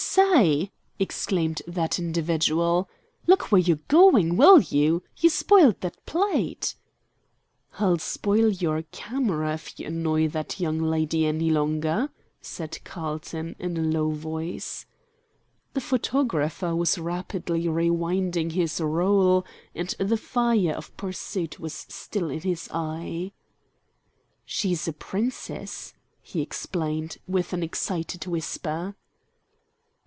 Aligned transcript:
"Say," 0.11 0.71
exclaimed 0.99 1.61
that 1.65 1.97
individual, 1.97 2.89
"look 3.27 3.49
where 3.49 3.61
you're 3.61 3.79
going, 3.87 4.35
will 4.35 4.59
you? 4.59 5.03
You 5.15 5.29
spoiled 5.29 5.79
that 5.79 6.05
plate." 6.05 6.75
"I'll 7.79 7.97
spoil 7.97 8.49
your 8.49 8.81
camera 8.91 9.53
if 9.53 9.79
you 9.79 9.87
annoy 9.87 10.27
that 10.27 10.59
young 10.59 10.79
lady 10.81 11.25
any 11.25 11.49
longer," 11.49 12.09
said 12.41 12.83
Carlton, 12.83 13.55
in 13.57 13.77
a 13.77 13.81
low 13.83 14.09
voice. 14.09 14.85
The 15.75 15.79
photographer 15.79 16.75
was 16.75 16.97
rapidly 16.97 17.69
rewinding 17.69 18.51
his 18.51 18.81
roll, 18.81 19.45
and 19.73 19.95
the 19.97 20.17
fire 20.17 20.73
of 20.73 20.95
pursuit 20.97 21.57
was 21.57 21.73
still 21.87 22.29
in 22.29 22.41
his 22.41 22.67
eye. 22.73 23.31
"She's 24.43 24.89
a 24.89 24.93
Princess," 24.93 25.93
he 26.21 26.41
explained, 26.41 27.17
in 27.29 27.45
an 27.53 27.63
excited 27.63 28.27
whisper. 28.27 28.95